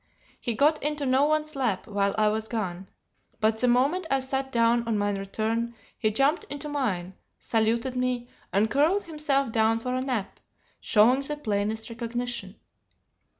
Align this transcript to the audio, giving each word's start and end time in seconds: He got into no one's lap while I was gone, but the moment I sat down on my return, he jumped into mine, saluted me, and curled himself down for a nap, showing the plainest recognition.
He 0.39 0.55
got 0.55 0.81
into 0.81 1.05
no 1.05 1.25
one's 1.25 1.55
lap 1.55 1.85
while 1.85 2.15
I 2.17 2.27
was 2.29 2.47
gone, 2.47 2.89
but 3.39 3.59
the 3.59 3.67
moment 3.67 4.07
I 4.09 4.19
sat 4.19 4.51
down 4.51 4.81
on 4.87 4.97
my 4.97 5.11
return, 5.11 5.75
he 5.95 6.09
jumped 6.09 6.43
into 6.45 6.67
mine, 6.67 7.13
saluted 7.37 7.95
me, 7.95 8.27
and 8.51 8.67
curled 8.71 9.03
himself 9.03 9.51
down 9.51 9.77
for 9.77 9.93
a 9.93 10.01
nap, 10.01 10.39
showing 10.79 11.21
the 11.21 11.37
plainest 11.37 11.87
recognition. 11.91 12.55